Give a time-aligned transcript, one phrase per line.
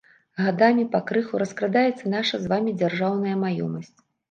[0.45, 3.97] Гадамі пакрыху раскрадаецца наша з вамі дзяржаўная маёмасць.